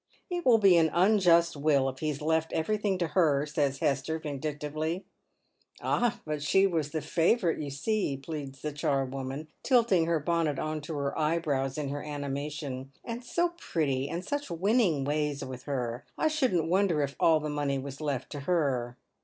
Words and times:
"It 0.31 0.47
win 0.47 0.59
be 0.59 0.77
an 0.77 0.89
unjust 0.93 1.55
will 1.55 1.87
if 1.87 1.99
he's 1.99 2.23
left 2.23 2.51
everything 2.53 2.97
to 2.97 3.09
her," 3.09 3.45
says 3.45 3.77
Hester, 3.77 4.17
vindictively." 4.17 5.05
Ah, 5.83 6.19
but 6.25 6.41
she 6.41 6.65
was 6.65 6.89
the 6.89 7.03
favourite, 7.03 7.59
you 7.59 7.69
see," 7.69 8.17
pleads 8.17 8.63
the 8.63 8.71
charwoman, 8.71 9.47
tilting 9.61 10.07
her 10.07 10.19
bonnet 10.19 10.57
on 10.57 10.81
to 10.81 10.95
her 10.95 11.15
eyebrows 11.19 11.77
in 11.77 11.89
her 11.89 12.01
animation," 12.01 12.91
and 13.05 13.23
so 13.23 13.49
pretty, 13.59 14.09
and 14.09 14.25
such 14.25 14.49
winning 14.49 15.03
ways 15.05 15.45
with 15.45 15.65
her. 15.65 16.03
I 16.17 16.29
shouldn't 16.29 16.65
wonder 16.67 17.03
if 17.03 17.15
all 17.19 17.39
the 17.39 17.49
money 17.51 17.77
was 17.77 18.01
left 18.01 18.31
to 18.31 18.39
her." 18.39 18.97